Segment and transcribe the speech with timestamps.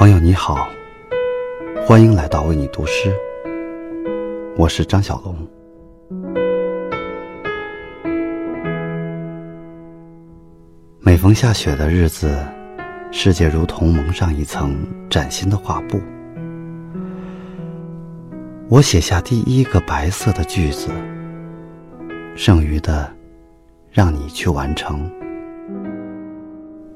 [0.00, 0.66] 朋友你好，
[1.86, 3.14] 欢迎来到为你读诗，
[4.56, 5.36] 我是张小龙。
[11.00, 12.34] 每逢下雪的日子，
[13.12, 14.74] 世界如同蒙上一层
[15.10, 16.00] 崭新的画布。
[18.70, 20.88] 我写下第一个白色的句子，
[22.34, 23.14] 剩余的
[23.90, 25.06] 让你去完成。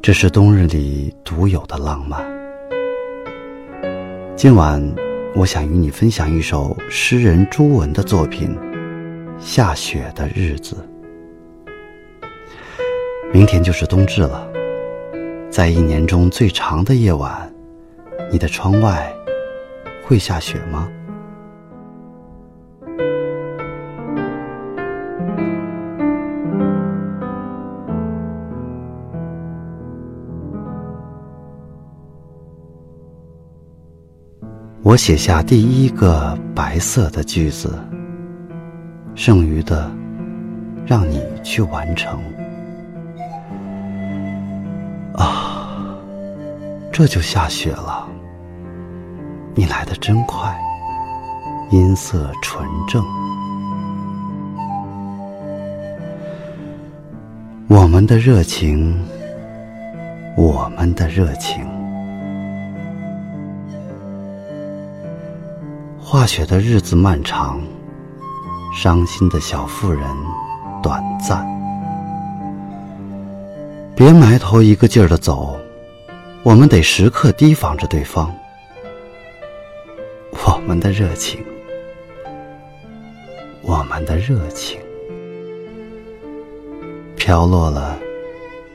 [0.00, 2.33] 这是冬日里独有的浪漫。
[4.36, 4.82] 今晚，
[5.36, 8.50] 我想与你分享一首诗人朱文的作品
[9.38, 10.76] 《下雪的日子》。
[13.32, 14.50] 明天就是冬至了，
[15.48, 17.48] 在一年中最长的夜晚，
[18.28, 19.14] 你的窗外
[20.04, 20.90] 会下雪吗？
[34.84, 37.72] 我写下第一个白色的句子，
[39.14, 39.90] 剩余的
[40.84, 42.20] 让你去完成。
[45.14, 45.96] 啊，
[46.92, 48.06] 这就下雪了。
[49.54, 50.54] 你来的真快，
[51.70, 53.02] 音色纯正。
[57.68, 59.02] 我们的热情，
[60.36, 61.73] 我们的热情。
[66.14, 67.60] 化雪的日子漫长，
[68.72, 70.06] 伤心的小妇人
[70.80, 71.44] 短暂。
[73.96, 75.58] 别埋头一个劲儿的走，
[76.44, 78.32] 我们得时刻提防着对方。
[80.30, 81.44] 我们的热情，
[83.60, 84.78] 我们的热情，
[87.16, 87.98] 飘落了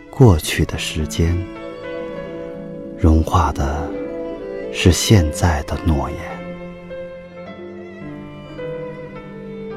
[0.09, 1.41] 过去的时间，
[2.97, 3.90] 融化的
[4.74, 6.49] 是现在的诺言。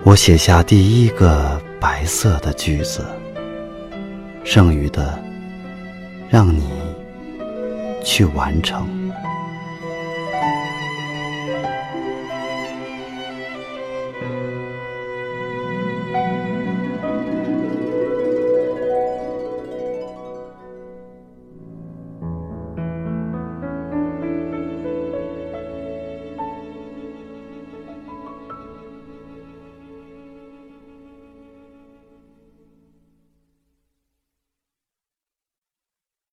[0.05, 3.07] 我写下第一个白色的句子，
[4.43, 5.17] 剩余的
[6.29, 6.69] 让你
[8.03, 9.02] 去完成。